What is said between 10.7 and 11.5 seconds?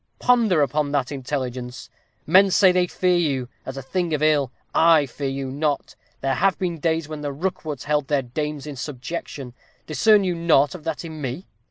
of that in me?"